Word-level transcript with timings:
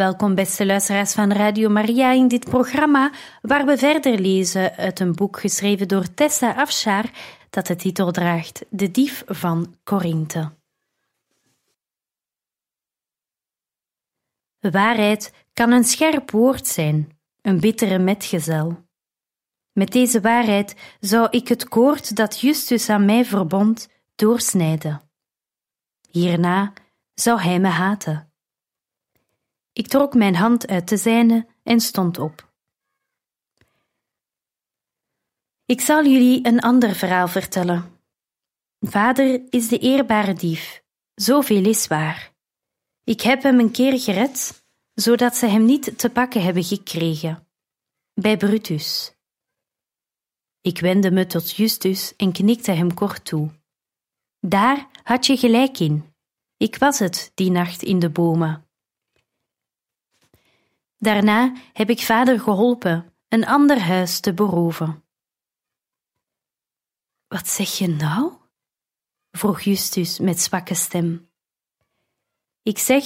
Welkom 0.00 0.34
beste 0.34 0.66
luisteraars 0.66 1.12
van 1.12 1.32
Radio 1.32 1.68
Maria 1.68 2.12
in 2.12 2.28
dit 2.28 2.44
programma 2.44 3.12
waar 3.42 3.66
we 3.66 3.78
verder 3.78 4.18
lezen 4.18 4.76
uit 4.76 5.00
een 5.00 5.14
boek 5.14 5.40
geschreven 5.40 5.88
door 5.88 6.14
Tessa 6.14 6.52
Afshar 6.52 7.04
dat 7.50 7.66
de 7.66 7.76
titel 7.76 8.10
draagt 8.10 8.64
De 8.68 8.90
Dief 8.90 9.22
van 9.26 9.74
Korinthe. 9.84 10.52
Waarheid 14.60 15.32
kan 15.52 15.70
een 15.70 15.84
scherp 15.84 16.30
woord 16.30 16.66
zijn, 16.66 17.18
een 17.42 17.60
bittere 17.60 17.98
metgezel. 17.98 18.86
Met 19.72 19.92
deze 19.92 20.20
waarheid 20.20 20.96
zou 21.00 21.28
ik 21.30 21.48
het 21.48 21.68
koord 21.68 22.16
dat 22.16 22.40
Justus 22.40 22.88
aan 22.88 23.04
mij 23.04 23.24
verbond 23.24 23.88
doorsnijden. 24.14 25.00
Hierna 26.10 26.72
zou 27.14 27.40
hij 27.40 27.58
me 27.58 27.68
haten. 27.68 28.29
Ik 29.72 29.86
trok 29.86 30.14
mijn 30.14 30.34
hand 30.34 30.66
uit 30.66 30.88
de 30.88 30.96
zijne 30.96 31.46
en 31.62 31.80
stond 31.80 32.18
op. 32.18 32.52
Ik 35.64 35.80
zal 35.80 36.04
jullie 36.04 36.46
een 36.46 36.60
ander 36.60 36.94
verhaal 36.94 37.28
vertellen. 37.28 37.98
Vader 38.80 39.42
is 39.50 39.68
de 39.68 39.78
eerbare 39.78 40.32
dief, 40.32 40.82
zoveel 41.14 41.64
is 41.64 41.86
waar. 41.86 42.32
Ik 43.04 43.20
heb 43.20 43.42
hem 43.42 43.58
een 43.58 43.70
keer 43.70 44.00
gered, 44.00 44.64
zodat 44.94 45.36
ze 45.36 45.46
hem 45.46 45.64
niet 45.64 45.98
te 45.98 46.10
pakken 46.10 46.42
hebben 46.42 46.64
gekregen. 46.64 47.46
Bij 48.14 48.36
Brutus. 48.36 49.14
Ik 50.60 50.80
wendde 50.80 51.10
me 51.10 51.26
tot 51.26 51.50
Justus 51.50 52.16
en 52.16 52.32
knikte 52.32 52.72
hem 52.72 52.94
kort 52.94 53.24
toe. 53.24 53.50
Daar 54.40 54.88
had 55.02 55.26
je 55.26 55.36
gelijk 55.36 55.78
in. 55.78 56.14
Ik 56.56 56.76
was 56.76 56.98
het 56.98 57.32
die 57.34 57.50
nacht 57.50 57.82
in 57.82 57.98
de 57.98 58.10
bomen. 58.10 58.69
Daarna 61.02 61.52
heb 61.72 61.90
ik 61.90 62.00
vader 62.00 62.40
geholpen 62.40 63.14
een 63.28 63.46
ander 63.46 63.80
huis 63.80 64.20
te 64.20 64.34
beroven. 64.34 65.04
Wat 67.28 67.48
zeg 67.48 67.78
je 67.78 67.88
nou? 67.88 68.32
vroeg 69.30 69.60
Justus 69.60 70.18
met 70.18 70.40
zwakke 70.40 70.74
stem. 70.74 71.30
Ik 72.62 72.78
zeg 72.78 73.04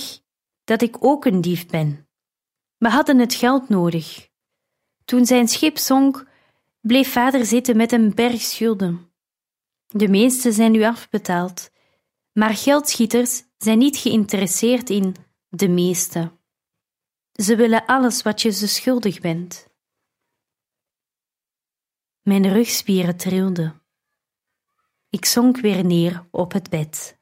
dat 0.64 0.82
ik 0.82 1.04
ook 1.04 1.24
een 1.24 1.40
dief 1.40 1.66
ben. 1.66 2.08
We 2.76 2.88
hadden 2.88 3.18
het 3.18 3.34
geld 3.34 3.68
nodig. 3.68 4.28
Toen 5.04 5.26
zijn 5.26 5.48
schip 5.48 5.78
zonk, 5.78 6.26
bleef 6.80 7.12
vader 7.12 7.46
zitten 7.46 7.76
met 7.76 7.92
een 7.92 8.14
berg 8.14 8.40
schulden. 8.40 9.12
De 9.86 10.08
meeste 10.08 10.52
zijn 10.52 10.72
nu 10.72 10.82
afbetaald, 10.82 11.70
maar 12.32 12.54
geldschieters 12.54 13.42
zijn 13.56 13.78
niet 13.78 13.96
geïnteresseerd 13.96 14.90
in 14.90 15.16
de 15.48 15.68
meeste. 15.68 16.32
Ze 17.34 17.56
willen 17.56 17.86
alles 17.86 18.22
wat 18.22 18.42
je 18.42 18.50
ze 18.50 18.68
schuldig 18.68 19.20
bent. 19.20 19.68
Mijn 22.20 22.52
rugspieren 22.52 23.16
trilden. 23.16 23.82
Ik 25.08 25.24
zonk 25.24 25.60
weer 25.60 25.84
neer 25.84 26.26
op 26.30 26.52
het 26.52 26.70
bed. 26.70 27.18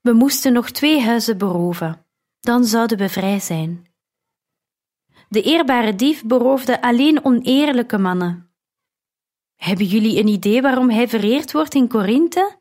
We 0.00 0.12
moesten 0.12 0.52
nog 0.52 0.70
twee 0.70 1.00
huizen 1.00 1.38
beroven, 1.38 2.06
dan 2.40 2.64
zouden 2.64 2.98
we 2.98 3.08
vrij 3.08 3.40
zijn. 3.40 3.86
De 5.28 5.42
eerbare 5.42 5.94
dief 5.94 6.24
beroofde 6.24 6.82
alleen 6.82 7.24
oneerlijke 7.24 7.98
mannen. 7.98 8.50
Hebben 9.54 9.86
jullie 9.86 10.18
een 10.18 10.28
idee 10.28 10.62
waarom 10.62 10.90
hij 10.90 11.08
vereerd 11.08 11.52
wordt 11.52 11.74
in 11.74 11.88
Korinthe? 11.88 12.58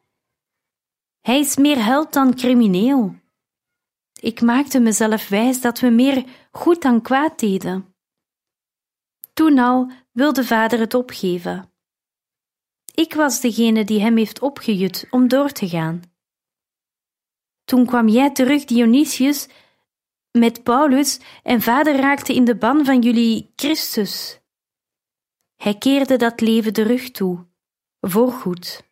Hij 1.21 1.39
is 1.39 1.57
meer 1.57 1.83
held 1.83 2.13
dan 2.13 2.35
crimineel. 2.35 3.15
Ik 4.19 4.41
maakte 4.41 4.79
mezelf 4.79 5.29
wijs 5.29 5.61
dat 5.61 5.79
we 5.79 5.89
meer 5.89 6.25
goed 6.51 6.81
dan 6.81 7.01
kwaad 7.01 7.39
deden. 7.39 7.95
Toen 9.33 9.59
al 9.59 9.91
wilde 10.11 10.43
vader 10.43 10.79
het 10.79 10.93
opgeven. 10.93 11.71
Ik 12.93 13.13
was 13.13 13.41
degene 13.41 13.83
die 13.83 14.01
hem 14.01 14.17
heeft 14.17 14.41
opgejut 14.41 15.07
om 15.09 15.27
door 15.27 15.49
te 15.49 15.69
gaan. 15.69 16.01
Toen 17.63 17.85
kwam 17.85 18.07
jij 18.07 18.31
terug, 18.31 18.65
Dionysius, 18.65 19.47
met 20.31 20.63
Paulus 20.63 21.19
en 21.43 21.61
vader 21.61 21.95
raakte 21.95 22.33
in 22.33 22.45
de 22.45 22.55
ban 22.55 22.85
van 22.85 23.01
jullie 23.01 23.51
Christus. 23.55 24.39
Hij 25.55 25.77
keerde 25.77 26.15
dat 26.15 26.41
leven 26.41 26.73
de 26.73 26.81
rug 26.81 27.11
toe, 27.11 27.47
voorgoed. 27.99 28.86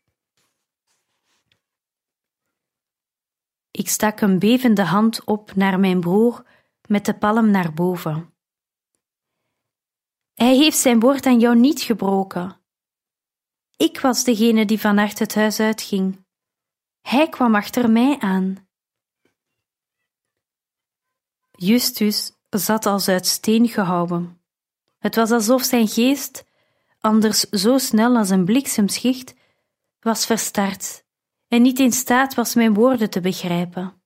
Ik 3.75 3.89
stak 3.89 4.21
een 4.21 4.39
bevende 4.39 4.83
hand 4.83 5.23
op 5.23 5.55
naar 5.55 5.79
mijn 5.79 5.99
broer 5.99 6.45
met 6.87 7.05
de 7.05 7.17
palm 7.17 7.51
naar 7.51 7.73
boven. 7.73 8.33
Hij 10.33 10.55
heeft 10.55 10.77
zijn 10.77 10.99
woord 10.99 11.25
aan 11.25 11.39
jou 11.39 11.55
niet 11.55 11.81
gebroken. 11.81 12.61
Ik 13.77 13.99
was 13.99 14.23
degene 14.23 14.65
die 14.65 14.79
vannacht 14.79 15.19
het 15.19 15.35
huis 15.35 15.59
uitging. 15.59 16.25
Hij 17.01 17.29
kwam 17.29 17.55
achter 17.55 17.89
mij 17.89 18.19
aan. 18.19 18.67
Justus 21.51 22.33
zat 22.49 22.85
als 22.85 23.07
uit 23.07 23.25
steen 23.25 23.67
gehouwen. 23.67 24.41
Het 24.97 25.15
was 25.15 25.31
alsof 25.31 25.63
zijn 25.63 25.87
geest, 25.87 26.45
anders 26.99 27.39
zo 27.39 27.77
snel 27.77 28.15
als 28.17 28.29
een 28.29 28.45
bliksemschicht, 28.45 29.33
was 29.99 30.25
verstard 30.25 31.04
en 31.47 31.61
niet 31.61 31.79
in 31.79 31.91
staat 31.91 32.33
was 32.33 32.55
mijn 32.55 32.73
woorden 32.73 33.09
te 33.09 33.21
begrijpen. 33.21 34.01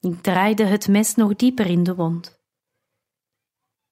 Ik 0.00 0.22
draaide 0.22 0.64
het 0.64 0.88
mes 0.88 1.14
nog 1.14 1.36
dieper 1.36 1.66
in 1.66 1.82
de 1.82 1.94
wond. 1.94 2.40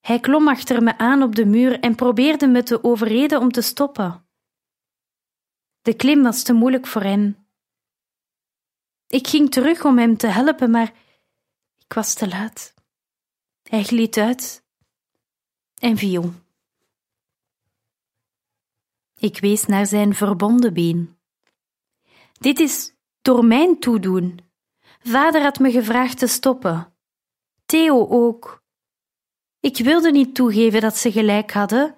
Hij 0.00 0.20
klom 0.20 0.48
achter 0.48 0.82
me 0.82 0.98
aan 0.98 1.22
op 1.22 1.34
de 1.34 1.46
muur 1.46 1.80
en 1.80 1.94
probeerde 1.94 2.46
me 2.46 2.62
te 2.62 2.84
overreden 2.84 3.40
om 3.40 3.50
te 3.50 3.60
stoppen. 3.60 4.26
De 5.82 5.94
klim 5.94 6.22
was 6.22 6.42
te 6.42 6.52
moeilijk 6.52 6.86
voor 6.86 7.02
hem. 7.02 7.46
Ik 9.06 9.26
ging 9.26 9.50
terug 9.50 9.84
om 9.84 9.98
hem 9.98 10.16
te 10.16 10.26
helpen, 10.26 10.70
maar 10.70 10.92
ik 11.78 11.92
was 11.92 12.14
te 12.14 12.28
laat. 12.28 12.74
Hij 13.62 13.82
gleed 13.82 14.16
uit 14.16 14.64
en 15.74 15.96
viel. 15.96 16.32
Ik 19.16 19.38
wees 19.38 19.66
naar 19.66 19.86
zijn 19.86 20.14
verbonden 20.14 20.74
been. 20.74 21.13
Dit 22.40 22.60
is 22.60 22.94
door 23.22 23.44
mijn 23.44 23.78
toedoen. 23.78 24.38
Vader 25.02 25.42
had 25.42 25.58
me 25.58 25.70
gevraagd 25.70 26.18
te 26.18 26.26
stoppen. 26.26 26.96
Theo 27.64 28.08
ook. 28.08 28.62
Ik 29.60 29.76
wilde 29.76 30.10
niet 30.10 30.34
toegeven 30.34 30.80
dat 30.80 30.96
ze 30.96 31.12
gelijk 31.12 31.52
hadden. 31.52 31.96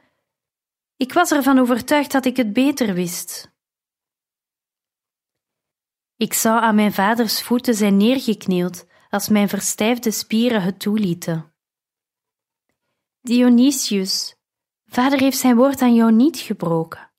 Ik 0.97 1.13
was 1.13 1.31
ervan 1.31 1.59
overtuigd 1.59 2.13
dat 2.13 2.25
ik 2.25 2.37
het 2.37 2.53
beter 2.53 2.95
wist. 2.95 3.55
Ik 6.17 6.33
zou 6.33 6.61
aan 6.61 6.75
mijn 6.75 6.93
vaders 6.93 7.43
voeten 7.43 7.75
zijn 7.75 7.97
neergeknield 7.97 8.87
als 9.11 9.29
mijn 9.29 9.49
verstijfde 9.49 10.11
spieren 10.11 10.63
het 10.63 10.81
toelieten. 10.81 11.55
Dionysius, 13.21 14.37
vader 14.85 15.19
heeft 15.19 15.39
zijn 15.39 15.57
woord 15.57 15.81
aan 15.81 15.95
jou 15.95 16.13
niet 16.13 16.39
gebroken. 16.39 17.11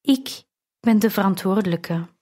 Ik 0.00 0.44
ben 0.80 0.98
de 0.98 1.10
verantwoordelijke. 1.10 2.13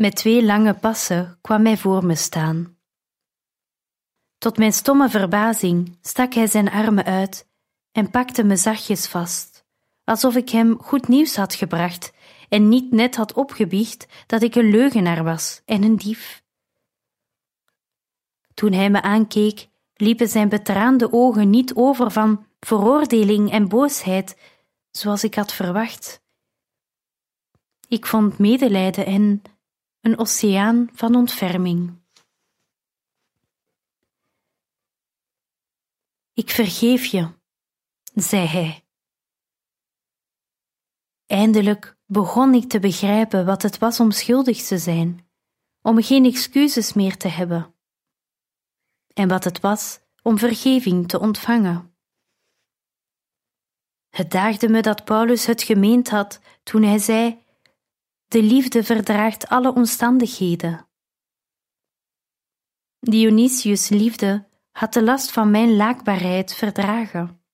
Met 0.00 0.16
twee 0.16 0.44
lange 0.44 0.74
passen 0.74 1.38
kwam 1.40 1.64
hij 1.64 1.76
voor 1.76 2.04
me 2.04 2.14
staan. 2.14 2.76
Tot 4.38 4.58
mijn 4.58 4.72
stomme 4.72 5.08
verbazing 5.08 5.98
stak 6.02 6.34
hij 6.34 6.46
zijn 6.46 6.70
armen 6.70 7.04
uit 7.04 7.48
en 7.92 8.10
pakte 8.10 8.44
me 8.44 8.56
zachtjes 8.56 9.06
vast, 9.06 9.64
alsof 10.04 10.36
ik 10.36 10.48
hem 10.48 10.78
goed 10.82 11.08
nieuws 11.08 11.36
had 11.36 11.54
gebracht 11.54 12.12
en 12.48 12.68
niet 12.68 12.92
net 12.92 13.16
had 13.16 13.32
opgebiecht 13.32 14.06
dat 14.26 14.42
ik 14.42 14.54
een 14.54 14.70
leugenaar 14.70 15.24
was 15.24 15.62
en 15.64 15.82
een 15.82 15.96
dief. 15.96 16.42
Toen 18.54 18.72
hij 18.72 18.90
me 18.90 19.02
aankeek, 19.02 19.68
liepen 19.94 20.28
zijn 20.28 20.48
betraande 20.48 21.12
ogen 21.12 21.50
niet 21.50 21.74
over 21.74 22.10
van 22.10 22.46
veroordeling 22.60 23.50
en 23.50 23.68
boosheid, 23.68 24.36
zoals 24.90 25.24
ik 25.24 25.34
had 25.34 25.52
verwacht. 25.52 26.22
Ik 27.88 28.06
vond 28.06 28.38
medelijden 28.38 29.06
en 29.06 29.42
een 30.00 30.18
oceaan 30.18 30.88
van 30.92 31.14
ontferming. 31.14 31.98
Ik 36.32 36.50
vergeef 36.50 37.04
je, 37.04 37.28
zei 38.14 38.46
hij. 38.46 38.84
Eindelijk 41.26 41.96
begon 42.06 42.54
ik 42.54 42.68
te 42.68 42.78
begrijpen 42.78 43.46
wat 43.46 43.62
het 43.62 43.78
was 43.78 44.00
om 44.00 44.10
schuldig 44.10 44.62
te 44.62 44.78
zijn, 44.78 45.30
om 45.82 46.02
geen 46.02 46.24
excuses 46.24 46.92
meer 46.92 47.16
te 47.16 47.28
hebben, 47.28 47.74
en 49.12 49.28
wat 49.28 49.44
het 49.44 49.60
was 49.60 50.00
om 50.22 50.38
vergeving 50.38 51.08
te 51.08 51.20
ontvangen. 51.20 51.94
Het 54.08 54.30
daagde 54.30 54.68
me 54.68 54.82
dat 54.82 55.04
Paulus 55.04 55.46
het 55.46 55.62
gemeend 55.62 56.08
had 56.08 56.40
toen 56.62 56.82
hij 56.82 56.98
zei: 56.98 57.44
De 58.30 58.42
liefde 58.42 58.84
verdraagt 58.84 59.48
alle 59.48 59.74
omstandigheden. 59.74 60.88
Dionysius' 62.98 63.88
liefde 63.88 64.48
had 64.70 64.92
de 64.92 65.02
last 65.02 65.30
van 65.30 65.50
mijn 65.50 65.76
laakbaarheid 65.76 66.54
verdragen. 66.54 67.44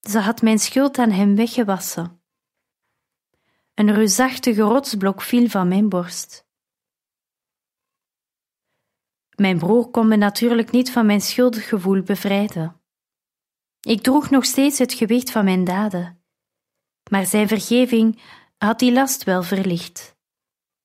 Ze 0.00 0.18
had 0.18 0.42
mijn 0.42 0.58
schuld 0.58 0.98
aan 0.98 1.10
hem 1.10 1.36
weggewassen. 1.36 2.22
Een 3.74 3.94
reusachtige 3.94 4.62
rotsblok 4.62 5.22
viel 5.22 5.48
van 5.48 5.68
mijn 5.68 5.88
borst. 5.88 6.46
Mijn 9.36 9.58
broer 9.58 9.90
kon 9.90 10.08
me 10.08 10.16
natuurlijk 10.16 10.70
niet 10.70 10.90
van 10.90 11.06
mijn 11.06 11.20
schuldgevoel 11.20 12.02
bevrijden. 12.02 12.80
Ik 13.80 14.02
droeg 14.02 14.30
nog 14.30 14.44
steeds 14.44 14.78
het 14.78 14.92
gewicht 14.92 15.30
van 15.30 15.44
mijn 15.44 15.64
daden, 15.64 16.24
maar 17.10 17.26
zijn 17.26 17.48
vergeving 17.48 18.20
had 18.58 18.78
die 18.78 18.92
last 18.92 19.24
wel 19.24 19.42
verlicht. 19.42 20.16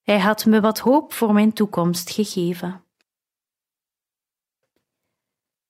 Hij 0.01 0.19
had 0.19 0.45
me 0.45 0.61
wat 0.61 0.79
hoop 0.79 1.13
voor 1.13 1.33
mijn 1.33 1.53
toekomst 1.53 2.09
gegeven. 2.09 2.85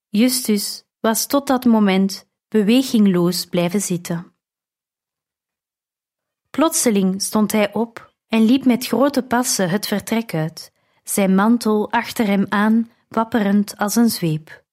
Justus 0.08 0.84
was 1.00 1.26
tot 1.26 1.48
dat 1.48 1.66
moment 1.66 2.30
bewegingloos 2.48 3.46
blijven 3.46 3.82
zitten. 3.82 4.36
Plotseling 6.50 7.22
stond 7.22 7.52
hij 7.52 7.74
op 7.74 8.14
en 8.28 8.46
liep 8.46 8.66
met 8.66 8.86
grote 8.86 9.24
passen 9.24 9.70
het 9.70 9.88
vertrek 9.88 10.34
uit, 10.34 10.72
zijn 11.04 11.36
mantel 11.36 11.92
achter 11.92 12.26
hem 12.26 12.46
aan, 12.50 12.92
wapperend 13.08 13.78
als 13.78 13.96
een 13.96 14.10
zweep. 14.10 14.66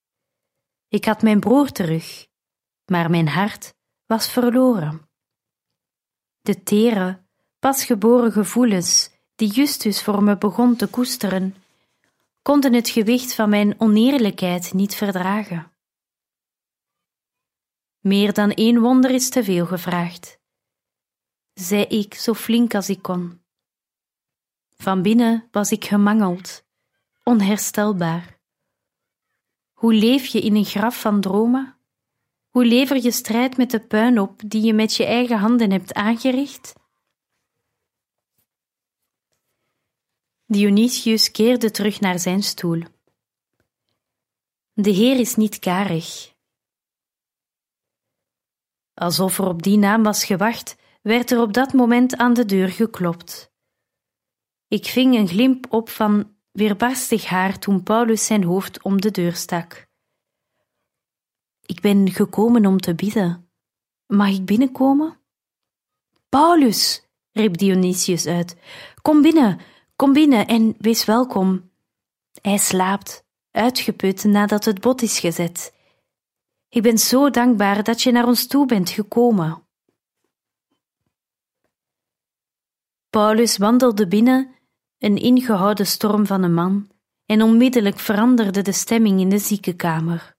Ik 0.87 1.05
had 1.05 1.21
mijn 1.21 1.39
broer 1.39 1.71
terug, 1.71 2.27
maar 2.85 3.09
mijn 3.09 3.27
hart 3.27 3.73
was 4.05 4.31
verloren. 4.31 5.09
De 6.41 6.63
tere, 6.63 7.20
pasgeboren 7.61 8.31
gevoelens 8.31 9.09
die 9.35 9.47
Justus 9.47 10.03
voor 10.03 10.23
me 10.23 10.37
begon 10.37 10.75
te 10.75 10.87
koesteren, 10.87 11.55
konden 12.41 12.73
het 12.73 12.89
gewicht 12.89 13.33
van 13.33 13.49
mijn 13.49 13.79
oneerlijkheid 13.79 14.73
niet 14.73 14.95
verdragen. 14.95 15.71
Meer 17.99 18.33
dan 18.33 18.51
één 18.51 18.79
wonder 18.79 19.11
is 19.11 19.29
te 19.29 19.43
veel 19.43 19.65
gevraagd, 19.65 20.39
zei 21.53 21.83
ik 21.83 22.13
zo 22.13 22.33
flink 22.33 22.75
als 22.75 22.89
ik 22.89 23.01
kon. 23.01 23.41
Van 24.77 25.01
binnen 25.01 25.47
was 25.51 25.71
ik 25.71 25.85
gemangeld, 25.85 26.63
onherstelbaar. 27.23 28.39
Hoe 29.73 29.93
leef 29.93 30.25
je 30.25 30.41
in 30.41 30.55
een 30.55 30.65
graf 30.65 31.01
van 31.01 31.21
dromen? 31.21 31.77
Hoe 32.49 32.65
lever 32.65 33.03
je 33.03 33.11
strijd 33.11 33.57
met 33.57 33.71
de 33.71 33.79
puin 33.79 34.19
op 34.19 34.41
die 34.45 34.61
je 34.61 34.73
met 34.73 34.95
je 34.95 35.05
eigen 35.05 35.37
handen 35.37 35.71
hebt 35.71 35.93
aangericht? 35.93 36.79
Dionysius 40.51 41.31
keerde 41.31 41.71
terug 41.71 41.99
naar 41.99 42.19
zijn 42.19 42.43
stoel. 42.43 42.83
De 44.73 44.89
Heer 44.89 45.19
is 45.19 45.35
niet 45.35 45.59
karig. 45.59 46.33
Alsof 48.93 49.37
er 49.37 49.47
op 49.47 49.63
die 49.63 49.77
naam 49.77 50.03
was 50.03 50.25
gewacht, 50.25 50.75
werd 51.01 51.31
er 51.31 51.41
op 51.41 51.53
dat 51.53 51.73
moment 51.73 52.15
aan 52.15 52.33
de 52.33 52.45
deur 52.45 52.67
geklopt. 52.67 53.51
Ik 54.67 54.85
ving 54.85 55.15
een 55.15 55.27
glimp 55.27 55.73
op 55.73 55.89
van 55.89 56.35
weerbarstig 56.51 57.25
haar 57.25 57.59
toen 57.59 57.83
Paulus 57.83 58.25
zijn 58.25 58.43
hoofd 58.43 58.81
om 58.81 59.01
de 59.01 59.11
deur 59.11 59.35
stak. 59.35 59.87
Ik 61.65 61.81
ben 61.81 62.09
gekomen 62.09 62.65
om 62.65 62.77
te 62.77 62.95
bidden. 62.95 63.49
Mag 64.05 64.29
ik 64.29 64.45
binnenkomen? 64.45 65.19
Paulus, 66.29 67.07
riep 67.31 67.57
Dionysius 67.57 68.25
uit, 68.25 68.55
kom 69.01 69.21
binnen, 69.21 69.59
Kom 70.01 70.13
binnen 70.13 70.47
en 70.47 70.75
wees 70.77 71.05
welkom. 71.05 71.71
Hij 72.41 72.57
slaapt, 72.57 73.25
uitgeput 73.51 74.23
nadat 74.23 74.65
het 74.65 74.81
bot 74.81 75.01
is 75.01 75.19
gezet. 75.19 75.73
Ik 76.69 76.81
ben 76.81 76.97
zo 76.97 77.29
dankbaar 77.29 77.83
dat 77.83 78.01
je 78.01 78.11
naar 78.11 78.27
ons 78.27 78.47
toe 78.47 78.65
bent 78.65 78.89
gekomen. 78.89 79.63
Paulus 83.09 83.57
wandelde 83.57 84.07
binnen, 84.07 84.55
een 84.97 85.17
ingehouden 85.17 85.87
storm 85.87 86.25
van 86.25 86.43
een 86.43 86.53
man, 86.53 86.89
en 87.25 87.41
onmiddellijk 87.41 87.99
veranderde 87.99 88.61
de 88.61 88.73
stemming 88.73 89.19
in 89.19 89.29
de 89.29 89.39
ziekenkamer. 89.39 90.35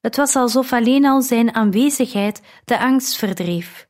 Het 0.00 0.16
was 0.16 0.36
alsof 0.36 0.72
alleen 0.72 1.04
al 1.04 1.22
zijn 1.22 1.54
aanwezigheid 1.54 2.42
de 2.64 2.78
angst 2.78 3.16
verdreef. 3.16 3.88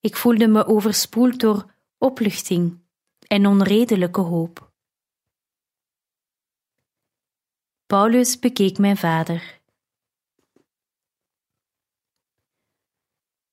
Ik 0.00 0.16
voelde 0.16 0.48
me 0.48 0.66
overspoeld 0.66 1.40
door 1.40 1.74
opluchting 1.98 2.81
en 3.32 3.46
onredelijke 3.46 4.20
hoop. 4.20 4.72
Paulus 7.86 8.38
bekeek 8.38 8.78
mijn 8.78 8.96
vader. 8.96 9.60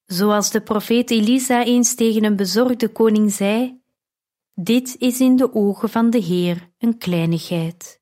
Zoals 0.05 0.51
de 0.51 0.61
profeet 0.61 1.11
Elisa 1.11 1.63
eens 1.63 1.95
tegen 1.95 2.23
een 2.23 2.35
bezorgde 2.35 2.91
koning 2.91 3.31
zei: 3.31 3.81
Dit 4.53 4.95
is 4.97 5.19
in 5.19 5.35
de 5.35 5.53
ogen 5.53 5.89
van 5.89 6.09
de 6.09 6.19
Heer 6.19 6.71
een 6.77 6.97
kleinigheid. 6.97 8.01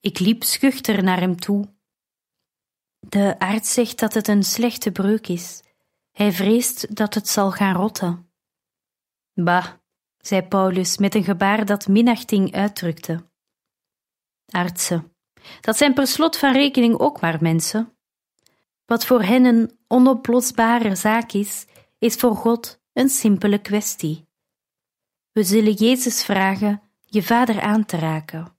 Ik 0.00 0.18
liep 0.18 0.42
schuchter 0.42 1.02
naar 1.02 1.20
hem 1.20 1.36
toe. 1.36 1.74
De 2.98 3.38
arts 3.38 3.72
zegt 3.72 3.98
dat 3.98 4.14
het 4.14 4.28
een 4.28 4.42
slechte 4.42 4.92
breuk 4.92 5.28
is. 5.28 5.62
Hij 6.10 6.32
vreest 6.32 6.96
dat 6.96 7.14
het 7.14 7.28
zal 7.28 7.50
gaan 7.52 7.74
rotten. 7.74 8.29
Bah, 9.34 9.66
zei 10.18 10.42
Paulus 10.42 10.98
met 10.98 11.14
een 11.14 11.24
gebaar 11.24 11.64
dat 11.64 11.88
minachting 11.88 12.54
uitdrukte. 12.54 13.28
Artsen, 14.46 15.14
dat 15.60 15.76
zijn 15.76 15.94
per 15.94 16.06
slot 16.06 16.36
van 16.36 16.52
rekening 16.52 16.98
ook 16.98 17.20
maar 17.20 17.38
mensen. 17.40 17.96
Wat 18.84 19.06
voor 19.06 19.22
hen 19.22 19.44
een 19.44 19.78
onoplosbare 19.86 20.94
zaak 20.94 21.32
is, 21.32 21.66
is 21.98 22.14
voor 22.14 22.36
God 22.36 22.80
een 22.92 23.08
simpele 23.08 23.58
kwestie. 23.58 24.28
We 25.32 25.44
zullen 25.44 25.72
Jezus 25.72 26.24
vragen 26.24 26.82
je 27.04 27.22
vader 27.22 27.60
aan 27.60 27.84
te 27.84 27.96
raken. 27.96 28.56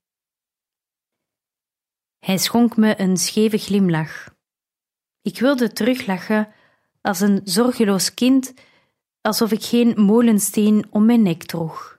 Hij 2.19 2.37
schonk 2.37 2.77
me 2.77 2.99
een 2.99 3.17
scheve 3.17 3.57
glimlach. 3.57 4.35
Ik 5.21 5.39
wilde 5.39 5.73
teruglachen 5.73 6.53
als 7.01 7.19
een 7.19 7.41
zorgeloos 7.43 8.13
kind 8.13 8.53
alsof 9.21 9.51
ik 9.51 9.63
geen 9.63 9.93
molensteen 9.95 10.85
om 10.89 11.05
mijn 11.05 11.21
nek 11.21 11.43
droeg. 11.43 11.90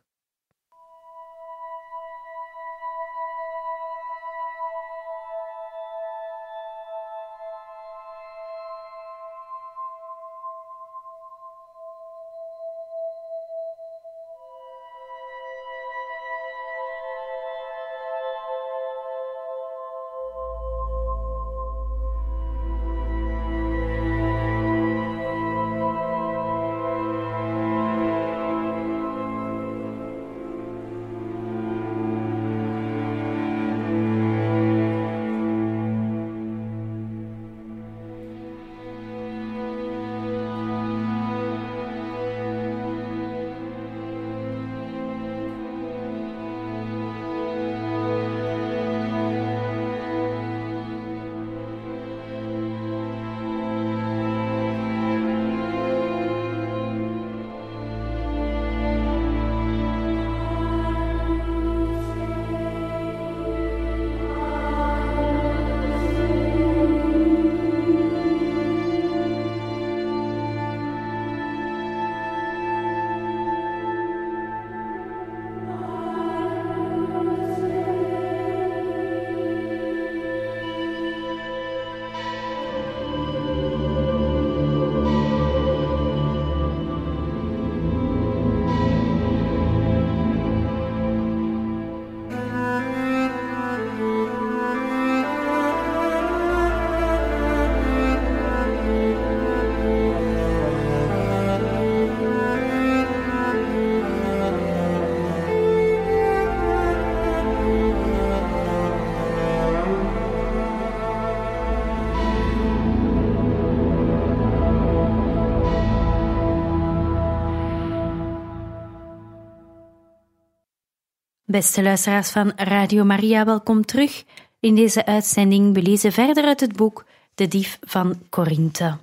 Beste 121.45 121.83
luisteraars 121.83 122.31
van 122.31 122.53
Radio 122.57 123.05
Maria, 123.05 123.45
welkom 123.45 123.85
terug. 123.85 124.25
In 124.61 124.75
deze 124.75 125.07
uitzending 125.07 125.75
we 125.75 125.83
lezen 125.83 126.13
verder 126.13 126.45
uit 126.45 126.61
het 126.61 126.77
boek 126.77 127.05
De 127.35 127.49
Dief 127.49 127.79
van 127.81 128.29
Korinthe. 128.29 128.99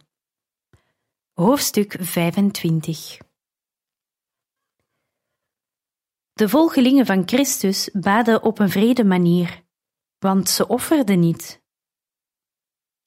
Hoofdstuk 1.34 1.96
25 2.00 3.18
De 6.34 6.50
volgelingen 6.50 7.06
van 7.06 7.28
Christus 7.28 7.90
baden 7.94 8.44
op 8.44 8.60
een 8.60 8.70
vrede 8.70 9.04
manier, 9.04 9.64
want 10.20 10.50
ze 10.50 10.68
offerden 10.68 11.20
niet. 11.20 11.62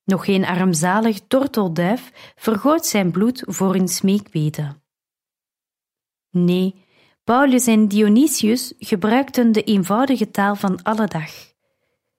Nog 0.04 0.24
geen 0.24 0.44
armzalig 0.44 1.20
tortelduif 1.20 2.32
vergoot 2.36 2.86
zijn 2.86 3.10
bloed 3.10 3.42
voor 3.46 3.74
hun 3.74 3.88
smeekbeden. 3.88 4.82
Nee, 6.30 6.81
Paulus 7.24 7.66
en 7.66 7.88
Dionysius 7.88 8.72
gebruikten 8.78 9.52
de 9.52 9.62
eenvoudige 9.62 10.30
taal 10.30 10.56
van 10.56 10.82
alle 10.82 11.06
dag. 11.06 11.30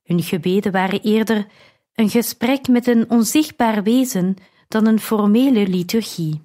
Hun 0.04 0.24
gebeden 0.24 0.72
waren 0.72 1.02
eerder 1.02 1.48
een 1.94 2.10
gesprek 2.10 2.68
met 2.68 2.88
een 2.88 3.10
onzichtbaar 3.10 3.84
wezen 3.84 4.36
dan 4.68 4.88
een 4.88 5.00
formele 5.00 5.68
liturgie. 5.68 6.42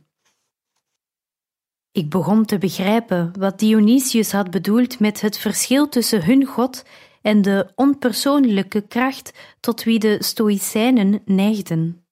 Ik 1.92 2.10
begon 2.10 2.44
te 2.44 2.58
begrijpen 2.58 3.32
wat 3.38 3.58
Dionysius 3.58 4.32
had 4.32 4.50
bedoeld 4.50 5.00
met 5.00 5.20
het 5.20 5.38
verschil 5.38 5.88
tussen 5.88 6.24
hun 6.24 6.44
God 6.44 6.84
en 7.22 7.42
de 7.42 7.72
onpersoonlijke 7.74 8.80
kracht 8.80 9.32
tot 9.60 9.82
wie 9.82 9.98
de 9.98 10.16
Stoïcijnen 10.22 11.22
neigden. 11.24 12.06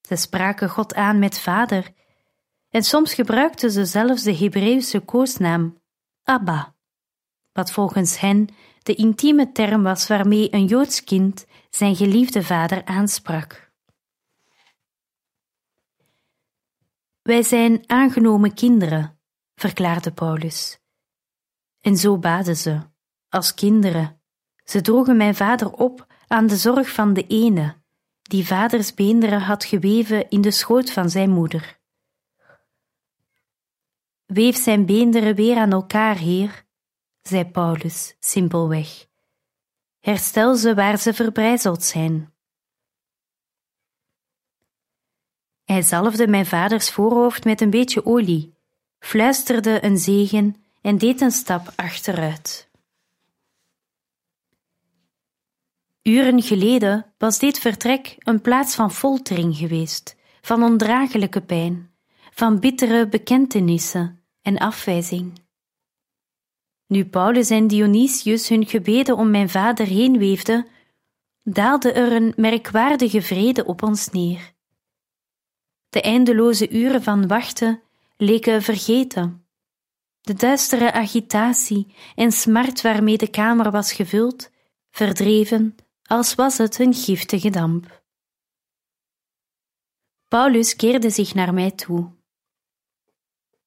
Ze 0.00 0.16
spraken 0.16 0.68
God 0.68 0.94
aan 0.94 1.18
met 1.18 1.38
Vader, 1.38 1.92
en 2.72 2.82
soms 2.82 3.14
gebruikten 3.14 3.70
ze 3.70 3.84
zelfs 3.84 4.22
de 4.22 4.36
Hebreeuwse 4.36 5.00
koosnaam 5.00 5.80
Abba, 6.22 6.74
wat 7.52 7.72
volgens 7.72 8.20
hen 8.20 8.48
de 8.82 8.94
intieme 8.94 9.52
term 9.52 9.82
was 9.82 10.06
waarmee 10.06 10.54
een 10.54 10.66
Joods 10.66 11.04
kind 11.04 11.46
zijn 11.70 11.96
geliefde 11.96 12.42
vader 12.42 12.84
aansprak. 12.84 13.70
Wij 17.22 17.42
zijn 17.42 17.82
aangenomen 17.86 18.54
kinderen, 18.54 19.20
verklaarde 19.54 20.12
Paulus. 20.12 20.78
En 21.80 21.96
zo 21.96 22.18
baden 22.18 22.56
ze, 22.56 22.80
als 23.28 23.54
kinderen. 23.54 24.22
Ze 24.64 24.80
droegen 24.80 25.16
mijn 25.16 25.34
vader 25.34 25.72
op 25.72 26.06
aan 26.26 26.46
de 26.46 26.56
zorg 26.56 26.90
van 26.90 27.14
de 27.14 27.26
ene, 27.26 27.76
die 28.22 28.46
vaders 28.46 28.94
beenderen 28.94 29.40
had 29.40 29.64
geweven 29.64 30.28
in 30.28 30.40
de 30.40 30.50
schoot 30.50 30.90
van 30.90 31.10
zijn 31.10 31.30
moeder. 31.30 31.80
Weef 34.32 34.56
zijn 34.56 34.86
beenderen 34.86 35.34
weer 35.34 35.56
aan 35.56 35.72
elkaar, 35.72 36.16
Heer, 36.16 36.64
zei 37.22 37.44
Paulus 37.44 38.16
simpelweg. 38.20 39.06
Herstel 40.00 40.54
ze 40.56 40.74
waar 40.74 40.98
ze 40.98 41.14
verbrijzeld 41.14 41.82
zijn. 41.82 42.32
Hij 45.64 45.82
zalfde 45.82 46.28
mijn 46.28 46.46
vaders 46.46 46.90
voorhoofd 46.90 47.44
met 47.44 47.60
een 47.60 47.70
beetje 47.70 48.06
olie, 48.06 48.54
fluisterde 48.98 49.84
een 49.84 49.98
zegen 49.98 50.64
en 50.80 50.98
deed 50.98 51.20
een 51.20 51.30
stap 51.30 51.72
achteruit. 51.76 52.70
Uren 56.02 56.42
geleden 56.42 57.12
was 57.18 57.38
dit 57.38 57.58
vertrek 57.58 58.16
een 58.18 58.40
plaats 58.40 58.74
van 58.74 58.92
foltering 58.92 59.56
geweest, 59.56 60.16
van 60.40 60.62
ondraaglijke 60.62 61.40
pijn, 61.40 61.94
van 62.30 62.60
bittere 62.60 63.08
bekentenissen 63.08 64.21
en 64.42 64.58
afwijzing. 64.58 65.32
Nu 66.86 67.04
Paulus 67.04 67.50
en 67.50 67.66
Dionysius 67.66 68.48
hun 68.48 68.66
gebeden 68.66 69.16
om 69.16 69.30
mijn 69.30 69.48
vader 69.48 69.86
heen 69.86 70.18
weefden, 70.18 70.66
daalde 71.42 71.92
er 71.92 72.12
een 72.12 72.32
merkwaardige 72.36 73.22
vrede 73.22 73.64
op 73.64 73.82
ons 73.82 74.08
neer. 74.08 74.52
De 75.88 76.00
eindeloze 76.00 76.70
uren 76.70 77.02
van 77.02 77.26
wachten 77.26 77.82
leken 78.16 78.62
vergeten. 78.62 79.46
De 80.20 80.34
duistere 80.34 80.92
agitatie 80.92 81.94
en 82.14 82.32
smart 82.32 82.80
waarmee 82.80 83.18
de 83.18 83.30
kamer 83.30 83.70
was 83.70 83.92
gevuld, 83.92 84.50
verdreven 84.90 85.76
als 86.02 86.34
was 86.34 86.58
het 86.58 86.78
een 86.78 86.94
giftige 86.94 87.50
damp. 87.50 88.02
Paulus 90.28 90.76
keerde 90.76 91.10
zich 91.10 91.34
naar 91.34 91.54
mij 91.54 91.70
toe. 91.70 92.21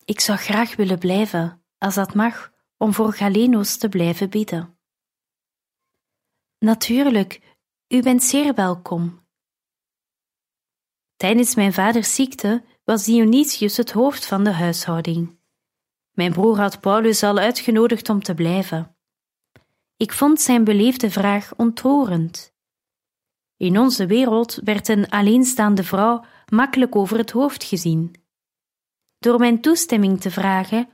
Ik 0.06 0.20
zou 0.20 0.38
graag 0.38 0.76
willen 0.76 1.00
blijven, 1.00 1.64
als 1.78 1.96
dat 1.96 2.14
mag, 2.14 2.52
om 2.78 2.94
voor 2.94 3.14
Galenos 3.14 3.78
te 3.78 3.90
blijven 3.90 4.30
bidden. 4.30 4.78
Natuurlijk, 6.58 7.58
u 7.88 8.02
bent 8.02 8.24
zeer 8.24 8.54
welkom. 8.54 9.28
Tijdens 11.16 11.56
mijn 11.56 11.74
vaders 11.74 12.16
ziekte 12.16 12.64
was 12.84 13.04
Dionysius 13.04 13.78
het 13.78 13.92
hoofd 13.92 14.26
van 14.26 14.44
de 14.44 14.52
huishouding. 14.52 15.40
Mijn 16.12 16.32
broer 16.32 16.60
had 16.60 16.80
Paulus 16.80 17.24
al 17.24 17.38
uitgenodigd 17.38 18.10
om 18.10 18.24
te 18.24 18.34
blijven. 18.34 18.98
Ik 19.98 20.12
vond 20.14 20.42
zijn 20.42 20.64
beleefde 20.64 21.12
vraag 21.12 21.56
ontroerend. 21.56 22.54
In 23.58 23.80
onze 23.80 24.06
wereld 24.06 24.60
werd 24.64 24.88
een 24.88 25.10
alleenstaande 25.10 25.84
vrouw 25.84 26.26
makkelijk 26.46 26.96
over 26.96 27.18
het 27.18 27.32
hoofd 27.32 27.64
gezien. 27.64 28.25
Door 29.26 29.40
mijn 29.40 29.62
toestemming 29.62 30.22
te 30.22 30.32
vragen, 30.32 30.90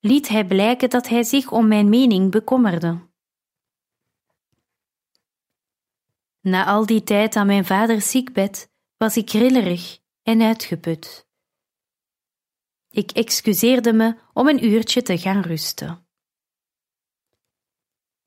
liet 0.00 0.28
hij 0.28 0.46
blijken 0.46 0.90
dat 0.90 1.08
hij 1.08 1.22
zich 1.22 1.50
om 1.50 1.68
mijn 1.68 1.88
mening 1.88 2.30
bekommerde. 2.30 2.98
Na 6.40 6.66
al 6.66 6.86
die 6.86 7.02
tijd 7.02 7.36
aan 7.36 7.46
mijn 7.46 7.64
vaders 7.64 8.10
ziekbed 8.10 8.70
was 8.96 9.16
ik 9.16 9.30
rillerig 9.30 9.98
en 10.22 10.42
uitgeput. 10.42 11.28
Ik 12.90 13.10
excuseerde 13.10 13.92
me 13.92 14.16
om 14.32 14.48
een 14.48 14.64
uurtje 14.64 15.02
te 15.02 15.18
gaan 15.18 15.40
rusten. 15.40 16.06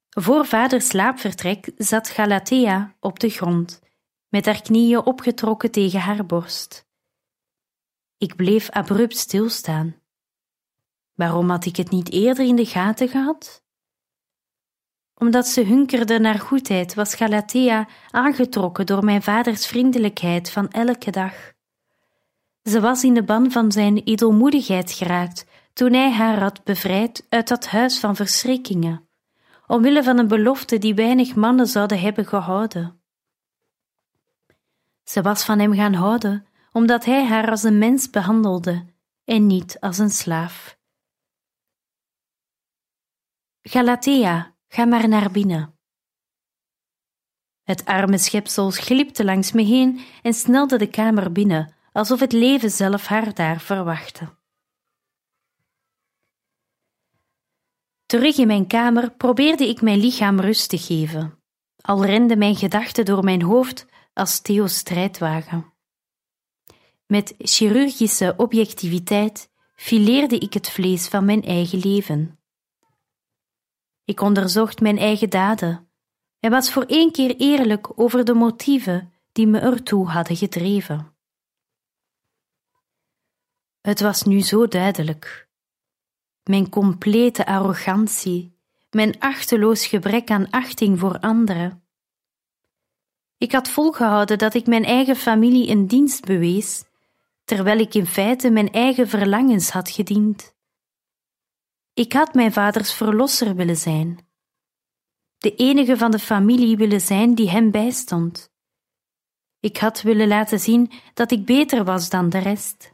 Voor 0.10 0.46
vaders 0.46 0.88
slaapvertrek 0.88 1.72
zat 1.77 2.10
Galatea 2.10 2.96
op 3.00 3.20
de 3.20 3.29
grond, 3.29 3.82
met 4.27 4.46
haar 4.46 4.62
knieën 4.62 5.06
opgetrokken 5.06 5.72
tegen 5.72 6.00
haar 6.00 6.25
borst. 6.25 6.88
Ik 8.19 8.35
bleef 8.35 8.69
abrupt 8.69 9.17
stilstaan. 9.17 9.95
Waarom 11.13 11.49
had 11.49 11.65
ik 11.65 11.75
het 11.75 11.89
niet 11.89 12.11
eerder 12.11 12.45
in 12.45 12.55
de 12.55 12.65
gaten 12.65 13.07
gehad? 13.07 13.63
Omdat 15.13 15.47
ze 15.47 15.63
hunkerde 15.63 16.19
naar 16.19 16.39
goedheid, 16.39 16.93
was 16.93 17.15
Galatea 17.15 17.88
aangetrokken 18.09 18.85
door 18.85 19.03
mijn 19.03 19.21
vaders 19.21 19.67
vriendelijkheid 19.67 20.51
van 20.51 20.69
elke 20.69 21.11
dag. 21.11 21.53
Ze 22.63 22.79
was 22.79 23.03
in 23.03 23.13
de 23.13 23.23
ban 23.23 23.51
van 23.51 23.71
zijn 23.71 23.97
edelmoedigheid 23.97 24.91
geraakt 24.91 25.45
toen 25.73 25.93
hij 25.93 26.11
haar 26.11 26.39
had 26.39 26.63
bevrijd 26.63 27.25
uit 27.29 27.47
dat 27.47 27.67
huis 27.67 27.99
van 27.99 28.15
verschrikkingen, 28.15 29.09
omwille 29.67 30.03
van 30.03 30.17
een 30.17 30.27
belofte 30.27 30.77
die 30.77 30.95
weinig 30.95 31.35
mannen 31.35 31.67
zouden 31.67 31.99
hebben 31.99 32.25
gehouden. 32.25 33.01
Ze 35.03 35.21
was 35.21 35.43
van 35.43 35.59
hem 35.59 35.73
gaan 35.73 35.93
houden 35.93 36.49
omdat 36.71 37.05
hij 37.05 37.25
haar 37.25 37.49
als 37.49 37.63
een 37.63 37.77
mens 37.77 38.09
behandelde 38.09 38.85
en 39.23 39.47
niet 39.47 39.79
als 39.79 39.97
een 39.97 40.09
slaaf. 40.09 40.77
Galatea, 43.61 44.55
ga 44.67 44.85
maar 44.85 45.07
naar 45.07 45.31
binnen. 45.31 45.79
Het 47.63 47.85
arme 47.85 48.17
schepsel 48.17 48.69
glipte 48.69 49.25
langs 49.25 49.51
me 49.51 49.61
heen 49.61 50.01
en 50.21 50.33
snelde 50.33 50.77
de 50.77 50.88
kamer 50.88 51.31
binnen, 51.31 51.73
alsof 51.91 52.19
het 52.19 52.31
leven 52.31 52.71
zelf 52.71 53.05
haar 53.05 53.33
daar 53.33 53.59
verwachtte. 53.59 54.38
Terug 58.05 58.38
in 58.38 58.47
mijn 58.47 58.67
kamer 58.67 59.11
probeerde 59.11 59.67
ik 59.67 59.81
mijn 59.81 59.99
lichaam 59.99 60.39
rust 60.39 60.69
te 60.69 60.77
geven, 60.77 61.39
al 61.81 62.05
renden 62.05 62.38
mijn 62.38 62.55
gedachten 62.55 63.05
door 63.05 63.23
mijn 63.23 63.41
hoofd 63.41 63.85
als 64.13 64.41
Theo's 64.41 64.77
strijdwagen. 64.77 65.73
Met 67.09 67.33
chirurgische 67.37 68.33
objectiviteit 68.37 69.49
fileerde 69.75 70.37
ik 70.37 70.53
het 70.53 70.69
vlees 70.69 71.07
van 71.07 71.25
mijn 71.25 71.43
eigen 71.43 71.79
leven. 71.79 72.39
Ik 74.05 74.21
onderzocht 74.21 74.81
mijn 74.81 74.97
eigen 74.97 75.29
daden 75.29 75.89
en 76.39 76.51
was 76.51 76.71
voor 76.71 76.83
één 76.83 77.11
keer 77.11 77.35
eerlijk 77.35 77.99
over 77.99 78.25
de 78.25 78.33
motieven 78.33 79.13
die 79.31 79.47
me 79.47 79.59
ertoe 79.59 80.07
hadden 80.07 80.35
gedreven. 80.35 81.15
Het 83.81 83.99
was 83.99 84.23
nu 84.23 84.41
zo 84.41 84.67
duidelijk. 84.67 85.49
Mijn 86.43 86.69
complete 86.69 87.45
arrogantie, 87.45 88.57
mijn 88.89 89.19
achteloos 89.19 89.85
gebrek 89.87 90.29
aan 90.29 90.49
achting 90.49 90.99
voor 90.99 91.19
anderen. 91.19 91.83
Ik 93.37 93.51
had 93.51 93.69
volgehouden 93.69 94.37
dat 94.37 94.53
ik 94.53 94.67
mijn 94.67 94.85
eigen 94.85 95.15
familie 95.15 95.69
een 95.69 95.87
dienst 95.87 96.25
bewees 96.25 96.87
terwijl 97.50 97.79
ik 97.79 97.94
in 97.94 98.06
feite 98.06 98.50
mijn 98.50 98.72
eigen 98.72 99.08
verlangens 99.08 99.70
had 99.70 99.89
gediend. 99.89 100.56
Ik 101.94 102.13
had 102.13 102.34
mijn 102.34 102.53
vaders 102.53 102.94
verlosser 102.94 103.56
willen 103.56 103.77
zijn, 103.77 104.27
de 105.38 105.56
enige 105.56 105.98
van 105.98 106.12
de 106.12 106.20
familie 106.20 106.77
willen 106.77 107.01
zijn 107.01 107.36
die 107.36 107.50
hem 107.50 107.72
bijstond. 107.72 108.51
Ik 109.60 109.77
had 109.77 110.01
willen 110.01 110.27
laten 110.27 110.60
zien 110.60 110.91
dat 111.13 111.32
ik 111.32 111.46
beter 111.46 111.84
was 111.84 112.10
dan 112.10 112.29
de 112.29 112.38
rest. 112.38 112.94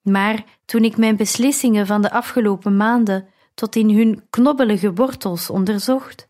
Maar 0.00 0.58
toen 0.64 0.84
ik 0.84 0.96
mijn 0.96 1.16
beslissingen 1.16 1.86
van 1.86 2.02
de 2.02 2.10
afgelopen 2.10 2.76
maanden 2.76 3.28
tot 3.54 3.76
in 3.76 3.90
hun 3.90 4.26
knobbelige 4.30 4.92
wortels 4.92 5.50
onderzocht, 5.50 6.28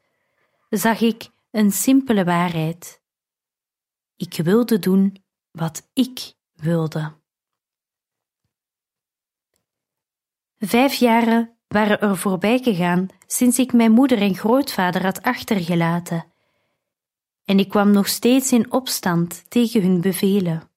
zag 0.69 1.01
ik 1.01 1.29
een 1.51 1.73
simpele 1.73 2.25
waarheid. 2.25 3.03
Ik 4.17 4.37
wilde 4.43 4.79
doen 4.79 5.27
wat 5.59 5.89
ik 5.93 6.35
wilde. 6.53 7.17
Vijf 10.59 10.95
jaren 10.95 11.57
waren 11.69 12.01
er 12.01 12.17
voorbij 12.17 12.59
gegaan 12.59 13.09
sinds 13.27 13.59
ik 13.59 13.73
mijn 13.73 13.93
moeder 13.93 14.19
en 14.21 14.35
grootvader 14.35 15.03
had 15.03 15.23
achtergelaten, 15.23 16.33
en 17.45 17.59
ik 17.59 17.69
kwam 17.69 17.91
nog 17.91 18.09
steeds 18.09 18.53
in 18.53 18.73
opstand 18.73 19.51
tegen 19.51 19.83
hun 19.83 20.01
bevelen. 20.01 20.71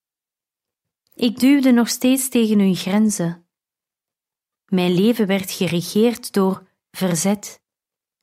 Ik 1.16 1.40
duwde 1.40 1.72
nog 1.72 1.90
steeds 1.90 2.30
tegen 2.30 2.60
hun 2.60 2.76
grenzen. 2.76 3.46
Mijn 4.66 4.94
leven 4.94 5.28
werd 5.28 5.52
geregeerd 5.52 6.34
door 6.34 6.68
verzet, 6.92 7.62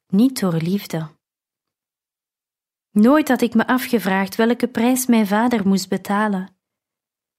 niet 0.06 0.40
door 0.40 0.54
liefde. 0.54 1.17
Nooit 2.98 3.28
had 3.28 3.40
ik 3.40 3.54
me 3.54 3.66
afgevraagd 3.66 4.34
welke 4.36 4.68
prijs 4.68 5.06
mijn 5.06 5.26
vader 5.26 5.66
moest 5.66 5.88
betalen, 5.88 6.56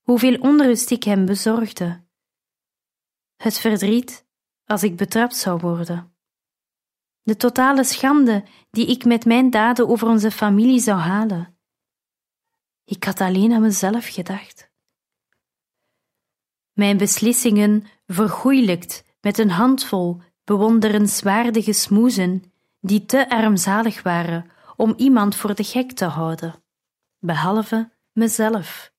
hoeveel 0.02 0.38
onrust 0.40 0.90
ik 0.90 1.04
hem 1.04 1.26
bezorgde. 1.26 2.04
Het 3.36 3.58
verdriet 3.58 4.26
als 4.64 4.82
ik 4.82 4.96
betrapt 4.96 5.36
zou 5.36 5.60
worden. 5.60 6.14
De 7.22 7.36
totale 7.36 7.84
schande 7.84 8.44
die 8.70 8.86
ik 8.86 9.04
met 9.04 9.24
mijn 9.24 9.50
daden 9.50 9.88
over 9.88 10.08
onze 10.08 10.30
familie 10.30 10.80
zou 10.80 10.98
halen. 10.98 11.58
Ik 12.84 13.04
had 13.04 13.20
alleen 13.20 13.52
aan 13.52 13.62
mezelf 13.62 14.06
gedacht. 14.06 14.70
Mijn 16.72 16.96
beslissingen 16.96 17.86
vergoeilijkt 18.06 19.04
met 19.20 19.38
een 19.38 19.50
handvol 19.50 20.22
bewonderenswaardige 20.44 21.72
smoezen 21.72 22.52
die 22.80 23.06
te 23.06 23.30
armzalig 23.30 24.02
waren 24.02 24.58
om 24.80 24.94
iemand 24.96 25.36
voor 25.36 25.54
de 25.54 25.64
gek 25.64 25.92
te 25.92 26.04
houden, 26.04 26.62
behalve 27.18 27.90
mezelf. 28.12 28.92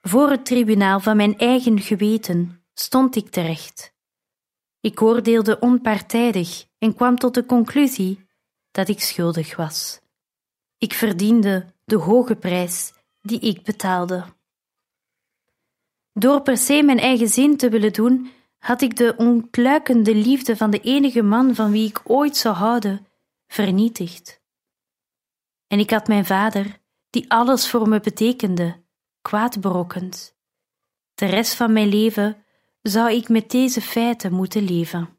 Voor 0.00 0.30
het 0.30 0.44
tribunaal 0.44 1.00
van 1.00 1.16
mijn 1.16 1.38
eigen 1.38 1.80
geweten 1.80 2.64
stond 2.74 3.16
ik 3.16 3.30
terecht. 3.30 3.94
Ik 4.80 5.02
oordeelde 5.02 5.58
onpartijdig 5.58 6.66
en 6.78 6.94
kwam 6.94 7.18
tot 7.18 7.34
de 7.34 7.46
conclusie 7.46 8.26
dat 8.70 8.88
ik 8.88 9.00
schuldig 9.00 9.56
was. 9.56 10.00
Ik 10.78 10.92
verdiende 10.92 11.66
de 11.84 11.96
hoge 11.96 12.36
prijs 12.36 12.92
die 13.20 13.40
ik 13.40 13.62
betaalde. 13.62 14.24
Door 16.12 16.42
per 16.42 16.56
se 16.56 16.82
mijn 16.82 16.98
eigen 16.98 17.28
zin 17.28 17.56
te 17.56 17.68
willen 17.68 17.92
doen, 17.92 18.30
had 18.58 18.80
ik 18.82 18.96
de 18.96 19.14
ontluikende 19.16 20.14
liefde 20.14 20.56
van 20.56 20.70
de 20.70 20.80
enige 20.80 21.22
man 21.22 21.54
van 21.54 21.70
wie 21.70 21.88
ik 21.88 22.00
ooit 22.04 22.36
zou 22.36 22.54
houden 22.54 23.05
vernietigd. 23.46 24.44
En 25.66 25.78
ik 25.78 25.90
had 25.90 26.08
mijn 26.08 26.24
vader, 26.24 26.80
die 27.10 27.30
alles 27.30 27.70
voor 27.70 27.88
me 27.88 28.00
betekende, 28.00 28.84
kwaad 29.22 29.60
berokkend. 29.60 30.36
De 31.14 31.26
rest 31.26 31.54
van 31.54 31.72
mijn 31.72 31.88
leven 31.88 32.44
zou 32.82 33.12
ik 33.12 33.28
met 33.28 33.50
deze 33.50 33.80
feiten 33.80 34.32
moeten 34.32 34.62
leven. 34.62 35.18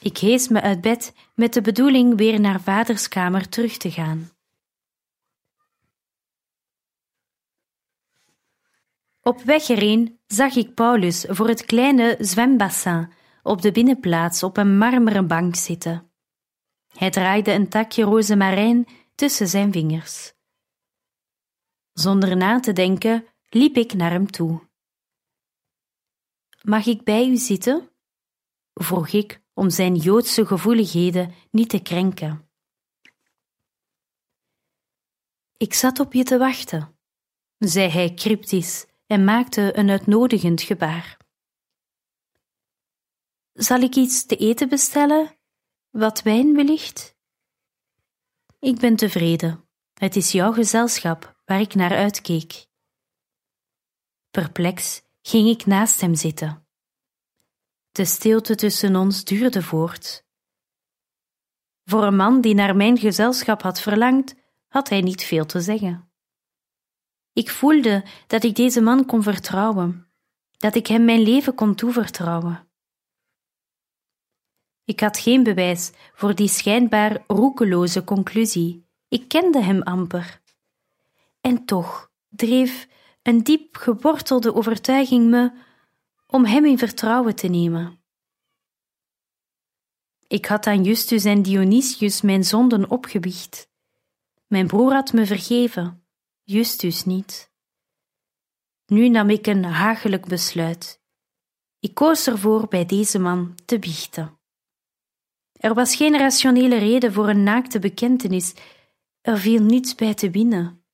Ik 0.00 0.18
hees 0.18 0.48
me 0.48 0.60
uit 0.60 0.80
bed 0.80 1.14
met 1.34 1.52
de 1.52 1.60
bedoeling 1.60 2.16
weer 2.16 2.40
naar 2.40 2.60
vaders 2.60 3.08
kamer 3.08 3.48
terug 3.48 3.76
te 3.76 3.90
gaan. 3.90 4.30
Op 9.22 9.42
weg 9.42 9.68
erheen 9.68 10.20
zag 10.26 10.54
ik 10.54 10.74
Paulus 10.74 11.24
voor 11.28 11.48
het 11.48 11.64
kleine 11.64 12.16
zwembassin 12.18 13.12
op 13.42 13.62
de 13.62 13.72
binnenplaats 13.72 14.42
op 14.42 14.56
een 14.56 14.78
marmeren 14.78 15.26
bank 15.26 15.54
zitten. 15.54 16.10
Hij 16.88 17.10
draaide 17.10 17.52
een 17.52 17.68
takje 17.68 18.02
rozemarijn 18.02 18.86
tussen 19.14 19.48
zijn 19.48 19.72
vingers. 19.72 20.32
Zonder 21.92 22.36
na 22.36 22.60
te 22.60 22.72
denken 22.72 23.26
liep 23.48 23.76
ik 23.76 23.92
naar 23.92 24.10
hem 24.10 24.30
toe. 24.30 24.68
Mag 26.62 26.86
ik 26.86 27.04
bij 27.04 27.28
u 27.28 27.36
zitten? 27.36 27.90
vroeg 28.74 29.08
ik 29.08 29.42
om 29.54 29.70
zijn 29.70 29.94
Joodse 29.94 30.46
gevoeligheden 30.46 31.34
niet 31.50 31.68
te 31.68 31.82
krenken. 31.82 32.48
Ik 35.56 35.74
zat 35.74 36.00
op 36.00 36.12
je 36.12 36.22
te 36.22 36.38
wachten, 36.38 36.98
zei 37.58 37.88
hij 37.88 38.14
cryptisch 38.14 38.86
en 39.06 39.24
maakte 39.24 39.78
een 39.78 39.90
uitnodigend 39.90 40.62
gebaar. 40.62 41.16
Zal 43.52 43.80
ik 43.80 43.94
iets 43.94 44.26
te 44.26 44.36
eten 44.36 44.68
bestellen? 44.68 45.38
Wat 45.90 46.22
wijn 46.22 46.54
wellicht? 46.54 47.16
Ik 48.58 48.78
ben 48.78 48.96
tevreden. 48.96 49.68
Het 49.94 50.16
is 50.16 50.32
jouw 50.32 50.52
gezelschap 50.52 51.40
waar 51.44 51.60
ik 51.60 51.74
naar 51.74 51.96
uitkeek. 51.96 52.66
Perplex 54.30 55.02
ging 55.22 55.48
ik 55.48 55.66
naast 55.66 56.00
hem 56.00 56.14
zitten. 56.14 56.66
De 57.92 58.04
stilte 58.04 58.54
tussen 58.54 58.96
ons 58.96 59.24
duurde 59.24 59.62
voort. 59.62 60.24
Voor 61.84 62.04
een 62.04 62.16
man 62.16 62.40
die 62.40 62.54
naar 62.54 62.76
mijn 62.76 62.98
gezelschap 62.98 63.62
had 63.62 63.80
verlangd, 63.80 64.34
had 64.68 64.88
hij 64.88 65.00
niet 65.00 65.24
veel 65.24 65.46
te 65.46 65.60
zeggen. 65.60 66.12
Ik 67.32 67.50
voelde 67.50 68.04
dat 68.26 68.44
ik 68.44 68.54
deze 68.54 68.80
man 68.80 69.06
kon 69.06 69.22
vertrouwen, 69.22 70.12
dat 70.56 70.74
ik 70.74 70.86
hem 70.86 71.04
mijn 71.04 71.20
leven 71.20 71.54
kon 71.54 71.74
toevertrouwen. 71.74 72.69
Ik 74.90 75.00
had 75.00 75.18
geen 75.18 75.42
bewijs 75.42 75.90
voor 76.14 76.34
die 76.34 76.48
schijnbaar 76.48 77.24
roekeloze 77.26 78.04
conclusie. 78.04 78.86
Ik 79.08 79.28
kende 79.28 79.62
hem 79.62 79.82
amper. 79.82 80.40
En 81.40 81.64
toch 81.64 82.10
dreef 82.28 82.88
een 83.22 83.42
diep 83.42 83.76
gewortelde 83.76 84.54
overtuiging 84.54 85.30
me 85.30 85.52
om 86.26 86.44
hem 86.44 86.64
in 86.64 86.78
vertrouwen 86.78 87.34
te 87.34 87.48
nemen. 87.48 88.02
Ik 90.26 90.46
had 90.46 90.66
aan 90.66 90.84
Justus 90.84 91.24
en 91.24 91.42
Dionysius 91.42 92.20
mijn 92.20 92.44
zonden 92.44 92.90
opgewicht. 92.90 93.68
Mijn 94.46 94.66
broer 94.66 94.92
had 94.92 95.12
me 95.12 95.26
vergeven, 95.26 96.04
Justus 96.42 97.04
niet. 97.04 97.52
Nu 98.86 99.08
nam 99.08 99.30
ik 99.30 99.46
een 99.46 99.64
hagelijk 99.64 100.26
besluit. 100.26 101.00
Ik 101.80 101.94
koos 101.94 102.26
ervoor 102.26 102.68
bij 102.68 102.86
deze 102.86 103.18
man 103.18 103.54
te 103.64 103.78
biechten. 103.78 104.38
Er 105.60 105.74
was 105.74 105.96
geen 105.96 106.18
rationele 106.18 106.78
reden 106.78 107.12
voor 107.12 107.28
een 107.28 107.42
naakte 107.42 107.78
bekentenis, 107.78 108.54
er 109.20 109.38
viel 109.38 109.62
niets 109.62 109.94
bij 109.94 110.14
te 110.14 110.30
winnen. 110.30 110.84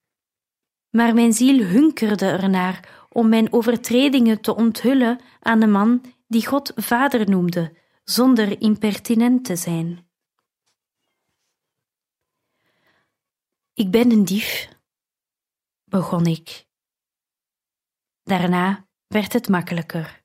Maar 0.91 1.15
mijn 1.15 1.33
ziel 1.33 1.65
hunkerde 1.65 2.27
ernaar 2.27 3.07
om 3.09 3.29
mijn 3.29 3.53
overtredingen 3.53 4.41
te 4.41 4.55
onthullen 4.55 5.21
aan 5.41 5.61
de 5.61 5.67
man 5.67 6.05
die 6.27 6.47
God 6.47 6.73
vader 6.75 7.31
noemde, 7.31 7.77
zonder 8.05 8.61
impertinent 8.61 9.45
te 9.45 9.57
zijn. 9.57 10.09
Ik 13.73 13.91
ben 13.91 14.11
een 14.11 14.25
dief, 14.25 14.69
begon 15.85 16.27
ik. 16.27 16.67
Daarna 18.23 18.87
werd 19.07 19.33
het 19.33 19.49
makkelijker. 19.49 20.25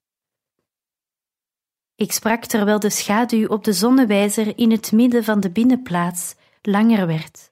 Ik 2.02 2.12
sprak 2.12 2.46
terwijl 2.46 2.80
de 2.80 2.90
schaduw 2.90 3.48
op 3.48 3.64
de 3.64 3.74
zonnewijzer 3.74 4.58
in 4.58 4.72
het 4.72 4.92
midden 4.92 5.24
van 5.24 5.40
de 5.40 5.52
binnenplaats 5.52 6.36
langer 6.62 7.08
werd. 7.08 7.52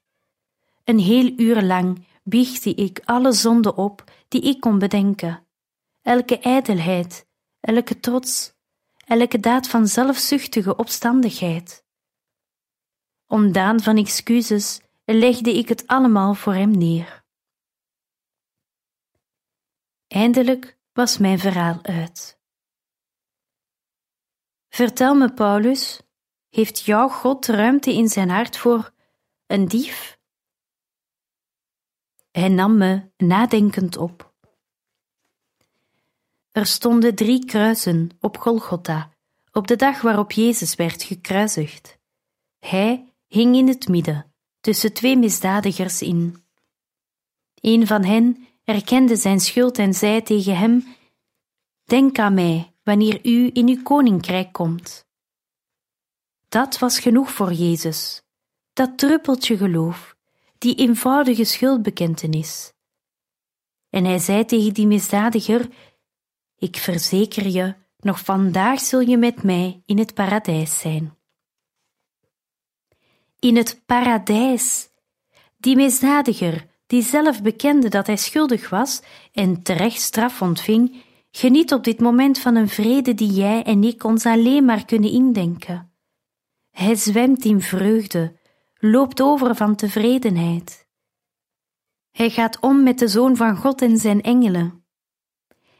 Een 0.84 0.98
heel 0.98 1.32
uur 1.36 1.62
lang 1.62 2.06
biechte 2.22 2.74
ik 2.74 3.00
alle 3.04 3.32
zonden 3.32 3.76
op 3.76 4.04
die 4.28 4.42
ik 4.42 4.60
kon 4.60 4.78
bedenken, 4.78 5.46
elke 6.02 6.38
ijdelheid, 6.38 7.26
elke 7.60 8.00
trots, 8.00 8.52
elke 9.06 9.40
daad 9.40 9.68
van 9.68 9.86
zelfzuchtige 9.86 10.76
opstandigheid. 10.76 11.84
Ondaan 13.26 13.80
van 13.80 13.96
excuses 13.96 14.80
legde 15.04 15.58
ik 15.58 15.68
het 15.68 15.86
allemaal 15.86 16.34
voor 16.34 16.54
hem 16.54 16.70
neer. 16.70 17.24
Eindelijk 20.06 20.78
was 20.92 21.18
mijn 21.18 21.38
verhaal 21.38 21.78
uit. 21.82 22.39
Vertel 24.70 25.14
me, 25.14 25.32
Paulus, 25.32 26.00
heeft 26.48 26.80
jouw 26.80 27.08
God 27.08 27.46
ruimte 27.46 27.92
in 27.92 28.08
zijn 28.08 28.28
hart 28.28 28.56
voor 28.56 28.92
een 29.46 29.68
dief? 29.68 30.18
Hij 32.30 32.48
nam 32.48 32.76
me 32.76 33.10
nadenkend 33.16 33.96
op. 33.96 34.32
Er 36.52 36.66
stonden 36.66 37.14
drie 37.14 37.44
kruisen 37.44 38.10
op 38.20 38.38
Golgotha, 38.38 39.10
op 39.52 39.66
de 39.66 39.76
dag 39.76 40.00
waarop 40.00 40.32
Jezus 40.32 40.74
werd 40.74 41.02
gekruisigd. 41.02 41.98
Hij 42.58 43.12
hing 43.26 43.56
in 43.56 43.68
het 43.68 43.88
midden, 43.88 44.34
tussen 44.60 44.92
twee 44.92 45.16
misdadigers 45.16 46.02
in. 46.02 46.44
Een 47.54 47.86
van 47.86 48.04
hen 48.04 48.46
erkende 48.64 49.16
zijn 49.16 49.40
schuld 49.40 49.78
en 49.78 49.94
zei 49.94 50.22
tegen 50.22 50.56
hem: 50.56 50.96
Denk 51.84 52.18
aan 52.18 52.34
mij 52.34 52.69
wanneer 52.82 53.26
u 53.26 53.50
in 53.52 53.68
uw 53.68 53.82
koninkrijk 53.82 54.52
komt. 54.52 55.08
Dat 56.48 56.78
was 56.78 56.98
genoeg 56.98 57.30
voor 57.30 57.52
Jezus, 57.52 58.22
dat 58.72 58.98
druppeltje 58.98 59.56
geloof, 59.56 60.16
die 60.58 60.74
eenvoudige 60.74 61.44
schuldbekentenis. 61.44 62.72
En 63.90 64.04
hij 64.04 64.18
zei 64.18 64.44
tegen 64.44 64.74
die 64.74 64.86
misdadiger: 64.86 65.68
Ik 66.58 66.76
verzeker 66.76 67.46
je, 67.46 67.74
nog 67.96 68.20
vandaag 68.20 68.80
zul 68.80 69.00
je 69.00 69.16
met 69.16 69.42
mij 69.42 69.82
in 69.86 69.98
het 69.98 70.14
paradijs 70.14 70.78
zijn. 70.78 71.18
In 73.38 73.56
het 73.56 73.82
paradijs. 73.86 74.88
Die 75.56 75.76
misdadiger, 75.76 76.66
die 76.86 77.02
zelf 77.02 77.42
bekende 77.42 77.88
dat 77.88 78.06
hij 78.06 78.16
schuldig 78.16 78.70
was 78.70 79.02
en 79.32 79.62
terecht 79.62 80.00
straf 80.00 80.42
ontving, 80.42 81.02
geniet 81.30 81.72
op 81.72 81.84
dit 81.84 82.00
moment 82.00 82.38
van 82.38 82.54
een 82.54 82.68
vrede 82.68 83.14
die 83.14 83.32
jij 83.32 83.62
en 83.62 83.84
ik 83.84 84.04
ons 84.04 84.26
alleen 84.26 84.64
maar 84.64 84.84
kunnen 84.84 85.10
indenken. 85.10 85.92
Hij 86.70 86.94
zwemt 86.94 87.44
in 87.44 87.60
vreugde, 87.60 88.38
loopt 88.74 89.20
over 89.20 89.54
van 89.54 89.76
tevredenheid. 89.76 90.88
Hij 92.10 92.30
gaat 92.30 92.60
om 92.60 92.82
met 92.82 92.98
de 92.98 93.08
Zoon 93.08 93.36
van 93.36 93.56
God 93.56 93.82
en 93.82 93.96
zijn 93.96 94.22
engelen. 94.22 94.84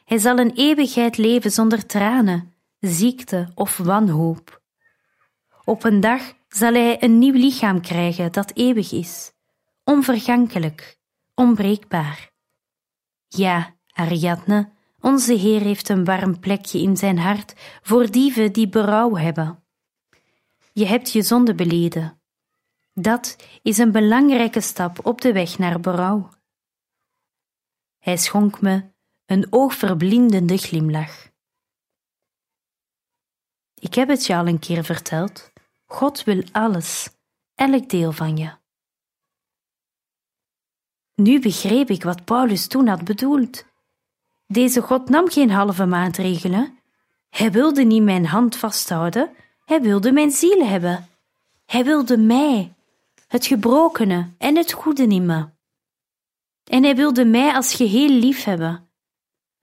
Hij 0.04 0.18
zal 0.18 0.38
een 0.38 0.52
eeuwigheid 0.54 1.16
leven 1.16 1.50
zonder 1.50 1.86
tranen, 1.86 2.54
ziekte 2.78 3.52
of 3.54 3.76
wanhoop. 3.76 4.62
Op 5.64 5.84
een 5.84 6.00
dag 6.00 6.32
zal 6.48 6.72
hij 6.72 7.02
een 7.02 7.18
nieuw 7.18 7.32
lichaam 7.32 7.80
krijgen 7.80 8.32
dat 8.32 8.56
eeuwig 8.56 8.92
is, 8.92 9.32
onvergankelijk, 9.84 10.98
onbreekbaar. 11.34 12.30
Ja, 13.28 13.74
Ariadne, 13.92 14.72
onze 15.00 15.34
Heer 15.34 15.60
heeft 15.60 15.88
een 15.88 16.04
warm 16.04 16.40
plekje 16.40 16.78
in 16.78 16.96
zijn 16.96 17.18
hart 17.18 17.54
voor 17.82 18.10
dieven 18.10 18.52
die 18.52 18.68
berouw 18.68 19.16
hebben. 19.16 19.64
Je 20.72 20.86
hebt 20.86 21.12
je 21.12 21.22
zonde 21.22 21.54
beleden. 21.54 22.20
Dat 22.94 23.36
is 23.62 23.78
een 23.78 23.92
belangrijke 23.92 24.60
stap 24.60 25.06
op 25.06 25.20
de 25.20 25.32
weg 25.32 25.58
naar 25.58 25.80
berouw. 25.80 26.28
Hij 27.98 28.16
schonk 28.16 28.60
me 28.60 28.92
een 29.26 29.46
oogverblindende 29.50 30.56
glimlach. 30.56 31.30
Ik 33.74 33.94
heb 33.94 34.08
het 34.08 34.26
je 34.26 34.36
al 34.36 34.46
een 34.46 34.58
keer 34.58 34.84
verteld. 34.84 35.52
God 35.84 36.24
wil 36.24 36.42
alles, 36.52 37.10
elk 37.54 37.88
deel 37.88 38.12
van 38.12 38.36
je. 38.36 38.58
Nu 41.14 41.40
begreep 41.40 41.90
ik 41.90 42.02
wat 42.02 42.24
Paulus 42.24 42.66
toen 42.66 42.86
had 42.86 43.04
bedoeld. 43.04 43.64
Deze 44.52 44.82
God 44.82 45.08
nam 45.08 45.28
geen 45.28 45.50
halve 45.50 45.86
maatregelen. 45.86 46.78
Hij 47.28 47.50
wilde 47.50 47.82
niet 47.82 48.02
mijn 48.02 48.26
hand 48.26 48.56
vasthouden, 48.56 49.30
hij 49.64 49.80
wilde 49.80 50.12
mijn 50.12 50.30
ziel 50.30 50.66
hebben. 50.66 51.08
Hij 51.66 51.84
wilde 51.84 52.16
mij, 52.16 52.74
het 53.26 53.46
gebrokene 53.46 54.28
en 54.38 54.56
het 54.56 54.72
goede 54.72 55.06
in 55.06 55.26
me. 55.26 55.48
En 56.64 56.82
hij 56.82 56.96
wilde 56.96 57.24
mij 57.24 57.54
als 57.54 57.74
geheel 57.74 58.08
lief 58.08 58.44
hebben. 58.44 58.90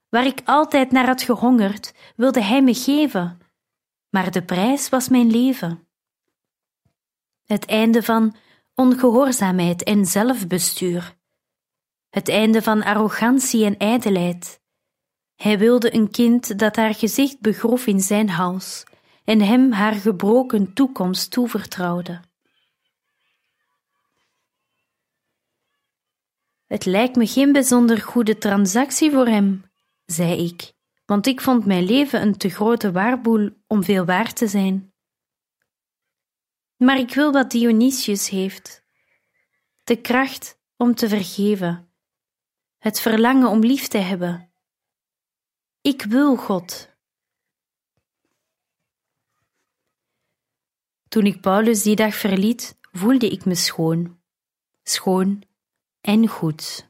Waar 0.08 0.26
ik 0.26 0.40
altijd 0.44 0.90
naar 0.90 1.06
had 1.06 1.22
gehongerd, 1.22 1.94
wilde 2.16 2.42
hij 2.42 2.62
me 2.62 2.74
geven. 2.74 3.40
Maar 4.08 4.30
de 4.30 4.42
prijs 4.42 4.88
was 4.88 5.08
mijn 5.08 5.30
leven. 5.30 5.88
Het 7.44 7.66
einde 7.66 8.02
van 8.02 8.36
ongehoorzaamheid 8.74 9.82
en 9.82 10.06
zelfbestuur. 10.06 11.16
Het 12.10 12.28
einde 12.28 12.62
van 12.62 12.82
arrogantie 12.82 13.64
en 13.64 13.76
ijdelheid. 13.76 14.66
Hij 15.38 15.58
wilde 15.58 15.94
een 15.94 16.10
kind 16.10 16.58
dat 16.58 16.76
haar 16.76 16.94
gezicht 16.94 17.40
begroef 17.40 17.86
in 17.86 18.00
zijn 18.00 18.28
hals 18.28 18.84
en 19.24 19.40
hem 19.40 19.72
haar 19.72 19.94
gebroken 19.94 20.72
toekomst 20.72 21.30
toevertrouwde. 21.30 22.20
Het 26.66 26.84
lijkt 26.84 27.16
me 27.16 27.26
geen 27.26 27.52
bijzonder 27.52 28.00
goede 28.00 28.38
transactie 28.38 29.10
voor 29.10 29.26
hem, 29.26 29.64
zei 30.04 30.44
ik, 30.44 30.72
want 31.04 31.26
ik 31.26 31.40
vond 31.40 31.66
mijn 31.66 31.84
leven 31.84 32.22
een 32.22 32.36
te 32.36 32.48
grote 32.48 32.92
waarboel 32.92 33.50
om 33.66 33.84
veel 33.84 34.04
waard 34.04 34.36
te 34.36 34.46
zijn. 34.46 34.92
Maar 36.76 36.98
ik 36.98 37.14
wil 37.14 37.32
wat 37.32 37.50
Dionysius 37.50 38.28
heeft: 38.28 38.84
de 39.84 40.00
kracht 40.00 40.60
om 40.76 40.94
te 40.94 41.08
vergeven, 41.08 41.92
het 42.78 43.00
verlangen 43.00 43.48
om 43.48 43.60
lief 43.60 43.88
te 43.88 43.98
hebben. 43.98 44.47
Ik 45.88 46.02
wil 46.02 46.36
God. 46.36 46.96
Toen 51.08 51.26
ik 51.26 51.40
Paulus 51.40 51.82
die 51.82 51.96
dag 51.96 52.14
verliet, 52.14 52.78
voelde 52.92 53.28
ik 53.28 53.44
me 53.44 53.54
schoon, 53.54 54.20
schoon 54.82 55.42
en 56.00 56.26
goed. 56.26 56.87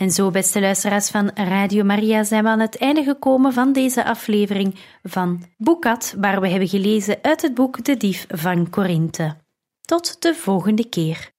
En 0.00 0.10
zo, 0.10 0.30
beste 0.30 0.60
luisteraars 0.60 1.10
van 1.10 1.30
Radio 1.34 1.84
Maria, 1.84 2.24
zijn 2.24 2.42
we 2.42 2.48
aan 2.48 2.60
het 2.60 2.78
einde 2.78 3.02
gekomen 3.02 3.52
van 3.52 3.72
deze 3.72 4.04
aflevering 4.04 4.74
van 5.02 5.42
Boekat, 5.56 6.14
waar 6.18 6.40
we 6.40 6.48
hebben 6.48 6.68
gelezen 6.68 7.18
uit 7.22 7.42
het 7.42 7.54
boek 7.54 7.84
De 7.84 7.96
Dief 7.96 8.26
van 8.28 8.70
Korinthe. 8.70 9.36
Tot 9.80 10.22
de 10.22 10.34
volgende 10.34 10.88
keer. 10.88 11.30